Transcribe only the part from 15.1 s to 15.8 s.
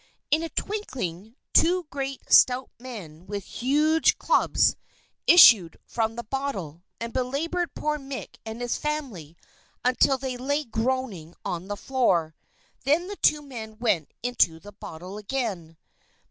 again.